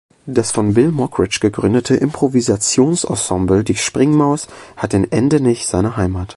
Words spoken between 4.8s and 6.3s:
in Endenich seine Heimat.